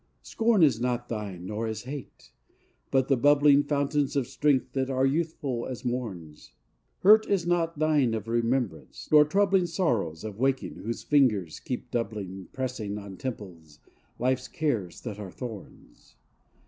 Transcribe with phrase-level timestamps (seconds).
[0.23, 2.31] Scorn is not thine nor is hate;
[2.89, 6.53] but the bubbling Fountains of strength that are youthful as morn's:
[7.01, 12.47] Hurt is not thine of remembrance; nor troubling Sorrows of waking whose fingers keep doubling
[12.51, 13.77] Pressing on temples
[14.17, 16.15] life's cares that are thorns.